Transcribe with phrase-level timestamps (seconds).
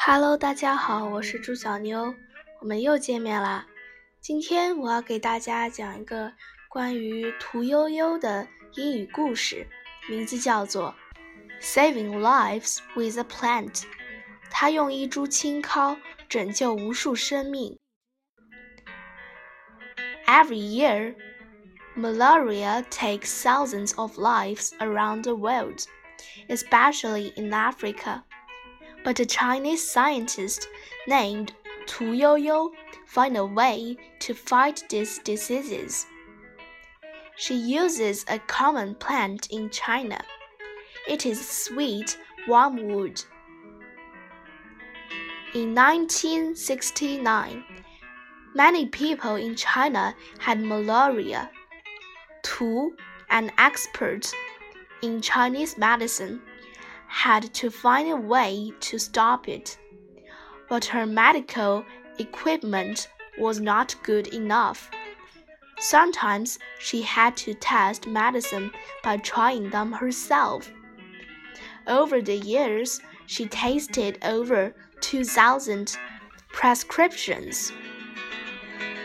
[0.00, 2.14] Hello，大家好，我是朱小妞，
[2.60, 3.66] 我们又见面啦。
[4.20, 6.32] 今天我要给大家讲一个
[6.68, 9.66] 关于屠呦呦的英语故事，
[10.08, 10.94] 名字叫做《
[11.64, 13.72] Saving Lives with a Plant》。
[14.50, 15.98] 她用一株青蒿
[16.28, 17.78] 拯救无数生命。
[20.26, 21.14] Every year,
[21.96, 25.84] malaria takes thousands of lives around the world,
[26.48, 28.22] especially in Africa.
[29.03, 30.67] But a Chinese scientist
[31.07, 31.53] named
[31.87, 32.71] Tu Youyou
[33.05, 36.05] found a way to fight these diseases.
[37.35, 40.21] She uses a common plant in China.
[41.07, 43.23] It is sweet wormwood.
[45.53, 47.63] In 1969,
[48.53, 51.49] many people in China had malaria.
[52.43, 52.95] Tu,
[53.29, 54.31] an expert
[55.01, 56.41] in Chinese medicine,
[57.11, 59.77] had to find a way to stop it.
[60.69, 61.83] But her medical
[62.17, 64.89] equipment was not good enough.
[65.77, 68.71] Sometimes she had to test medicine
[69.03, 70.71] by trying them herself.
[71.85, 75.97] Over the years, she tasted over 2,000
[76.47, 77.73] prescriptions.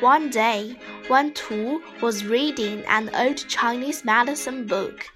[0.00, 5.06] One day, when Tu was reading an old Chinese medicine book,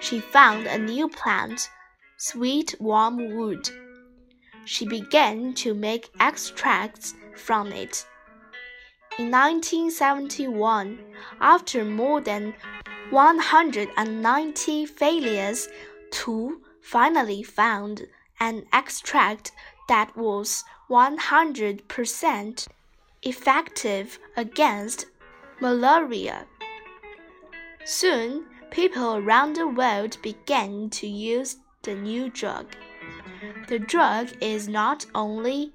[0.00, 1.70] she found a new plant,
[2.22, 3.68] sweet wormwood.
[4.64, 8.06] She began to make extracts from it.
[9.18, 11.00] In 1971,
[11.40, 12.54] after more than
[13.10, 15.68] 190 failures,
[16.12, 18.06] Tu finally found
[18.38, 19.50] an extract
[19.88, 22.68] that was 100%
[23.22, 25.06] effective against
[25.60, 26.46] malaria.
[27.84, 32.66] Soon, people around the world began to use the new drug.
[33.68, 35.72] The drug is not only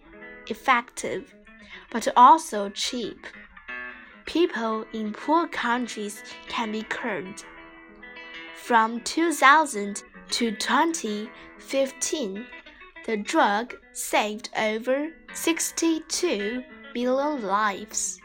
[0.48, 1.34] effective,
[1.92, 3.26] but also cheap.
[4.26, 7.44] People in poor countries can be cured.
[8.56, 12.46] From 2000 to 2015,
[13.06, 18.20] the drug saved over 62 million lives.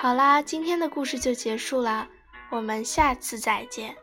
[0.00, 2.08] 好啦，今天的故事就结束啦，
[2.50, 3.96] 我们下次再见。